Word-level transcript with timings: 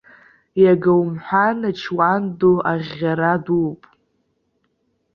Иагаумҳәан, 0.63 1.57
ачуан 1.69 2.23
ду 2.39 2.57
аӷьӷьара 2.71 3.33
дууп. 3.45 3.81